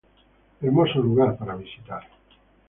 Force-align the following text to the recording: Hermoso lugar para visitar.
Hermoso 0.63 0.97
lugar 0.99 1.37
para 1.37 1.53
visitar. 1.63 2.03